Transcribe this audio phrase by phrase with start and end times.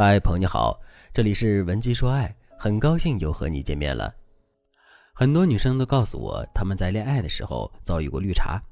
[0.00, 0.80] 嗨，朋友你好，
[1.12, 4.14] 这里是文姬说爱，很高兴又和你见面了。
[5.12, 8.62] 很多女生都告诉我，她们在恋爱的时候遭遇过绿茶。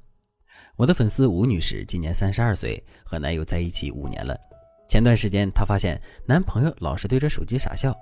[0.77, 4.39] 我的粉丝吴女士今年三十二岁，和男友在一起五年了。
[4.87, 7.93] 前段时间，她发现男朋友老是对着手机傻笑，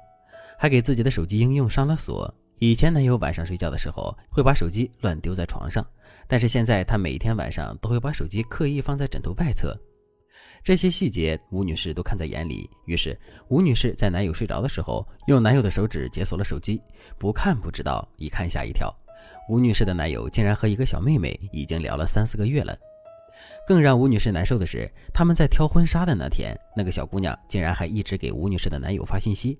[0.56, 2.32] 还给自己的手机应用上了锁。
[2.60, 5.84] 以前男友晚上睡觉的时候会把手机乱丢在床上，
[6.28, 9.76] 但是现在他每天晚上都会把手机刻意放在枕头外侧。
[10.66, 12.68] 这些细节，吴女士都看在眼里。
[12.86, 13.16] 于是，
[13.50, 16.82] 吴女士在男友睡着的时候，用男友的手指解锁了手机，
[17.20, 18.92] 不看不知道，一看吓一跳。
[19.48, 22.76] 吴女士的男友竟然和一个小妹妹已经聊了三四个月了。
[23.68, 29.60] 更让吴女士难受的是，他们在挑婚纱的那天，那个小姑娘竟然还一直给吴女士的男友发信息。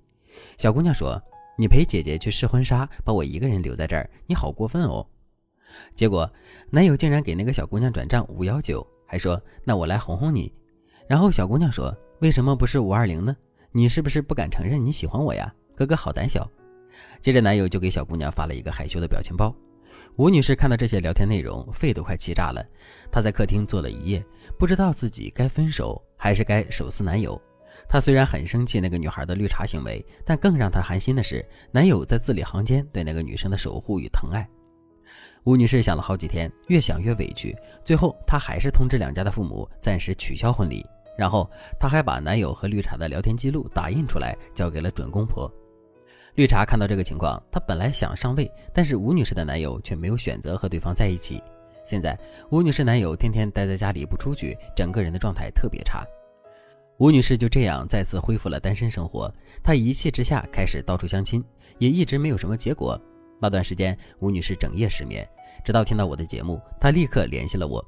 [0.58, 1.22] 小姑娘说
[1.56, 5.06] ：“你陪姐姐去试婚纱，把我一个人留在这儿，你好过分哦。”
[5.94, 6.28] 结果，
[6.72, 10.52] 男友竟然给那个小姑娘转账五幺九，还说：“那我来哄哄你。”
[11.08, 13.36] 然后小姑娘说：“为什么不是五二零呢？
[13.72, 15.54] 你是不是不敢承认你喜欢我呀？
[15.76, 16.50] 哥哥好胆小。”
[17.22, 19.54] 接着男友就给小姑娘发了一个害羞的表情包。
[20.16, 22.66] 吴女士看到这些聊天内容，肺都快气炸了。
[23.12, 24.26] 她在客厅坐了一夜，
[24.58, 27.40] 不知道自己该分手还是该手撕男友。
[27.88, 34.48] 她虽然很生气那个女孩的绿茶行为，但更让她寒心的是男友在字里行间对那个女生的守护与疼爱。
[35.44, 40.86] 吴女士想了好几天，越想越委屈，最后她还是通知两家的父母暂时取消婚礼。
[41.18, 41.50] 然后，
[41.80, 45.50] 她还把男友和绿茶的聊天记录打印出来，交给了准公婆。
[46.34, 51.42] 绿茶看到这个情况，她本来想上位，但是吴女士的男友却没有选择和对方在一起。
[51.86, 52.20] 现在，
[52.50, 56.04] 吴女士男友天天待在家里不出去，整个人的状态特别差。
[56.98, 59.32] 吴女士就这样再次恢复了单身生活。
[59.64, 61.42] 她一气之下开始到处相亲，
[61.78, 63.00] 也一直没有什么结果。
[63.46, 65.28] 那段时间，吴女士整夜失眠，
[65.64, 67.86] 直到听到我的节目，她立刻联系了我。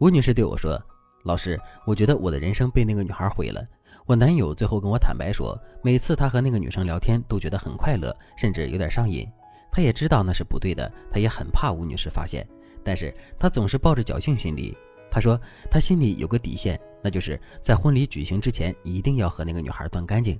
[0.00, 0.78] 吴女士对我说。
[1.24, 3.64] 老师，我觉得我的人生被那个女孩毁了。
[4.04, 9.26] 我男友最后跟我坦白说，每次他和那个女生聊天都觉得很快乐，甚至有点上瘾。
[9.72, 12.46] 他也知道那是不对的，他也很怕吴女士发现，
[12.84, 14.76] 但是他总是抱着侥幸心理。
[15.10, 20.38] 他说他心里有个底线，那就是在婚礼举行之前一定要和那个女孩断干净。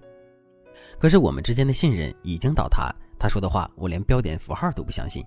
[0.98, 5.22] 可是我们之间的信任已经倒塌，他说的话我连标点符号都不相信。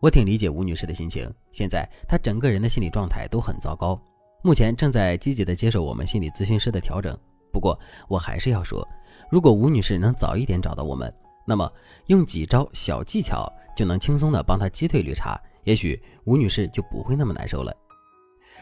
[0.00, 4.00] 我挺理解吴女士的心情，现在她整个人的心理状态都很糟糕。
[4.42, 7.18] 目前正在积极的接受我们心理咨询师的调整。
[7.52, 7.78] 不过，
[8.08, 8.86] 我还是要说，
[9.30, 11.12] 如果吴女士能早一点找到我们，
[11.44, 11.70] 那么
[12.06, 17.74] 用几招小技巧就能轻松的帮她击退绿茶，也许吴女士就不会那么难受了。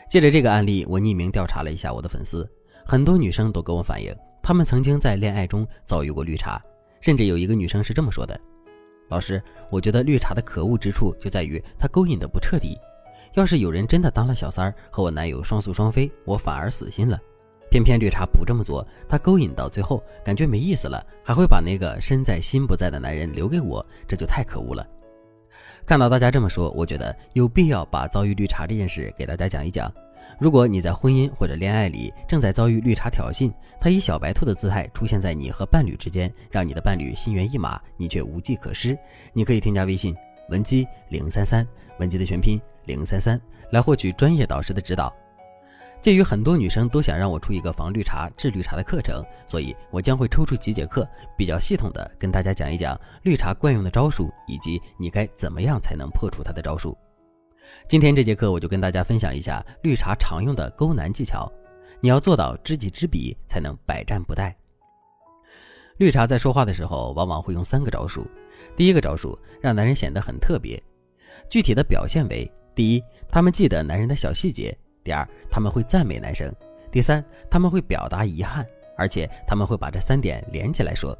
[0.08, 2.50] 借着这个案例，我匿名调查了一下我的粉丝，
[2.86, 6.62] 很多女生都跟我反映，她们曾经在恋爱中遭遇过绿茶，
[7.00, 8.38] 甚至有一个女生是这么说的
[9.08, 12.78] ：“老师，我觉得绿茶的可恶之处就在于她勾引的不彻底。”
[13.34, 17.18] 要是有人真的当了小三儿和我男友双宿双飞，我反而死心了。
[17.70, 24.86] 偏偏绿茶不这么做，他勾引到最后感觉没意思了，还会把那个身在心不在的男人留给我，这就太可恶了。
[25.84, 29.92] 看到大家这么说，我觉得有必要把遭遇绿茶这件事给大家讲一讲。
[30.38, 38.98] 如果你在婚姻或者恋爱里正在遭遇绿茶挑衅，他以小白兔的姿态出现在你和伴侣之间，让你的伴侣心猿意马，你却无计可施，
[39.32, 40.14] 你可以添加微信
[40.50, 41.66] 文姬零三三，
[41.98, 42.60] 文姬的全拼。
[42.86, 43.40] 零三三
[43.72, 45.12] 来获取专业导师的指导。
[46.00, 51.04] 鉴于很多女生都想让我出一个防绿茶、治绿茶的课程，所以我将会抽出几节课，
[51.36, 56.96] 比较系统的跟大家讲一讲绿茶惯用的招数，以及你该怎么样才能破除它的招数。
[57.88, 61.50] 今天这节课我就跟大家分享一下绿茶常用的勾男技巧，
[62.00, 64.52] 你要做到知己知彼，才能百战不殆。
[65.98, 68.26] 绿茶在说话的时候，往往会用三个招数。
[68.74, 70.82] 第一个招数让男人显得很特别，
[71.48, 72.50] 具体的表现为。
[72.74, 74.70] 第一，他们记得男人的小细节；
[75.02, 76.52] 第二，他们会赞美男生；
[76.92, 78.66] 第三，他们会表达遗憾，
[78.98, 81.16] 而且他们会把这三点连起来说。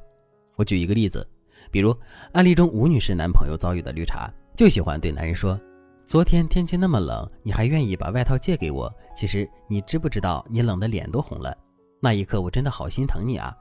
[0.57, 1.27] 我举一个例子，
[1.71, 1.97] 比如
[2.33, 5.59] 案例中吴女士男朋友遭遇的绿茶，就喜欢对男人说
[6.07, 8.89] ：“昨天天气那么冷，你还愿意把外套借给我？
[9.13, 11.53] 其实你知不知道你冷的脸都红了？
[12.01, 13.53] 那一刻我真的好心疼你啊！”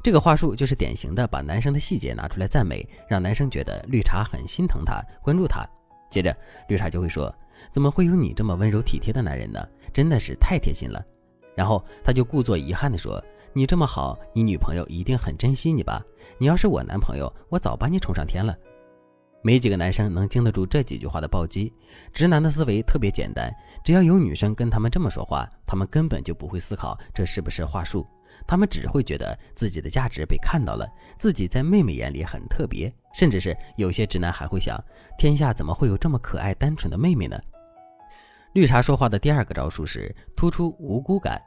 [0.00, 5.68] 这个话术就是典型的把男生的细节拿出来赞美，让男生觉得绿茶很心疼他，关注他。
[6.08, 6.32] 接着，
[6.68, 7.34] 绿茶就会说
[7.72, 9.58] ：“怎么会有你这么温柔体贴的男人呢？
[9.92, 11.04] 真的是太贴心了。”
[11.56, 13.20] 然后他就故作遗憾地说
[13.52, 16.00] ：“你这么好，你女朋友一定很珍惜你吧？
[16.38, 18.56] 你要是我男朋友，我早把你宠上天了。”
[19.42, 21.72] 没几个男生能经得住这几句话的暴击。
[22.12, 23.54] 直男的思维特别简单，
[23.84, 28.06] 只要有女生跟他们这么说话，他们根本就不会思考这是不是话术。
[28.46, 30.86] 他们只会觉得自己的价值被看到了，
[31.18, 34.78] 自己在妹妹眼里很特别，甚至是有些直男还会想：
[35.18, 37.40] 天下怎么会有这么可爱单纯的妹妹呢？
[38.54, 41.40] 绿茶说话的第二个招数是突出无辜感。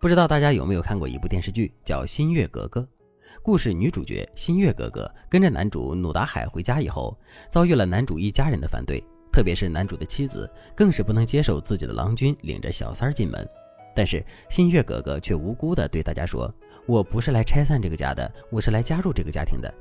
[0.00, 2.80] 不知道大家有没有看过一部电视剧，叫《新月格格》。
[3.42, 7.16] 故事女主角新月格格跟着男主努达海回家以后，
[7.50, 9.02] 遭遇了男主一家人的反对，
[9.32, 13.48] 特别是男主的妻子，更是不能接受自己的郎君领着小三儿进门。
[13.94, 16.52] 但是新月格格却无辜地对大家说
[16.86, 19.72] ：“我不是来拆散这个家的，我是来加入这个家庭的。”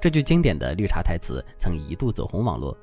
[0.00, 2.76] 这句经典的绿茶台词曾一度走红网络。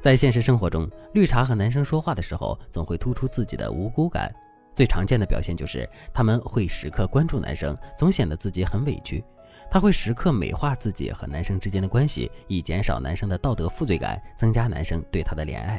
[0.00, 4.32] 在现实生活中，绿茶和男生说话的时候，总会突出自己的无辜感。
[4.80, 9.22] 最常见的表现就是他们会时刻关注男生，总显得自己很委屈。
[9.70, 15.78] 他会时刻美化自己和男生之间的关系，以减少男生的道德负罪感，增加男生对他的怜爱。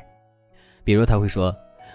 [0.83, 1.51] 比如他会说：“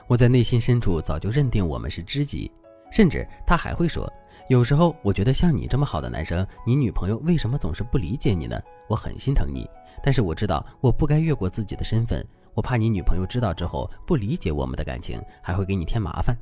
[0.08, 2.50] 我在内心深处早就认定我们是知己。”
[2.90, 4.12] 甚至他还会说
[4.50, 8.60] ：“有时候我觉得像你这么好的男生，你女朋友为什么总是不理解你呢？
[8.88, 9.64] 我很心疼你，
[10.02, 16.36] 但是我知道我不该越过自己的身份，我怕你女朋友知道之后不理解我们的感情，还会给你添麻烦。”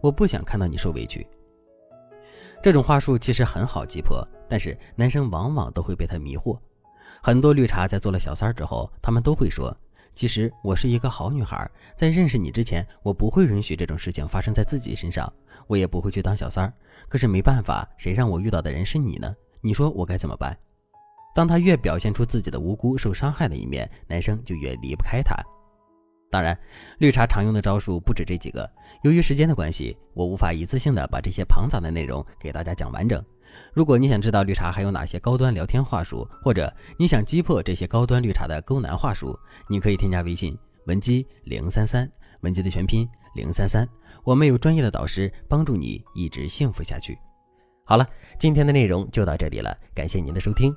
[0.00, 1.26] 我不想看到你受委屈。
[2.62, 6.58] 这种话术其实很好击破，但是男生往往都会被他迷惑。
[7.22, 9.76] 很多绿茶在做了小三儿之后，他们都会说
[10.14, 15.32] ：“其实我是一个好女孩，在认识你之前，我不会允许这种事情发生在自己身上，
[15.66, 16.72] 我也不会去当小三儿。
[17.08, 19.34] 可是没办法，谁让我遇到的人是你呢？
[19.60, 20.56] 你说我该怎么办？”
[21.34, 25.36] 当他越表现出自己的无辜、受伤害的一面，男生就越离不开他。
[26.30, 26.56] 当然，
[26.98, 28.70] 绿茶常用的招数不止这几个。
[29.02, 33.24] 由于时间的关系，我无法一次性的把这些庞杂的内容给大家讲完整。
[33.72, 39.34] 如果你想知道绿茶还有哪些高端聊天话术，或者你想击破这些高端绿茶的勾男话术，
[39.70, 40.54] 你可以添加微信
[40.84, 42.06] 文姬零三三，
[42.40, 43.88] 文姬的全拼零三三，
[44.22, 47.18] 我们有专业的导师帮助你一直幸福下去。
[47.86, 48.06] 好了，
[48.38, 50.76] 今天的内容就到这里了，感谢您的收听。